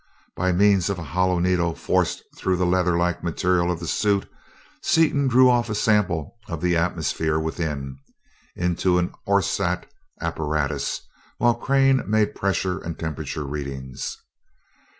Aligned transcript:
By 0.35 0.51
means 0.51 0.89
of 0.89 0.97
hollow 0.97 1.37
needles 1.37 1.79
forced 1.79 2.23
through 2.35 2.55
the 2.57 2.65
leather 2.65 2.97
like 2.97 3.23
material 3.23 3.69
of 3.69 3.79
the 3.79 3.85
suit 3.85 4.27
Seaton 4.81 5.27
drew 5.27 5.47
off 5.47 5.69
a 5.69 5.75
sample 5.75 6.39
of 6.49 6.59
the 6.59 6.75
atmosphere 6.75 7.39
within, 7.39 7.99
into 8.55 8.97
an 8.97 9.13
Orsat 9.27 9.85
apparatus, 10.19 11.01
while 11.37 11.53
Crane 11.53 12.01
made 12.09 12.33
pressure 12.33 12.79
and 12.79 12.97
temperature 12.97 13.45
readings. 13.45 14.17